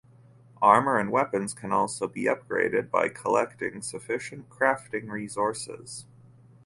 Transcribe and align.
Armor 0.63 0.97
and 0.97 1.11
weapons 1.11 1.53
can 1.53 1.71
also 1.71 2.07
be 2.07 2.23
upgraded 2.23 2.89
by 2.89 3.07
collecting 3.07 3.83
sufficient 3.83 4.49
crafting 4.49 5.11
resources. 5.11 6.07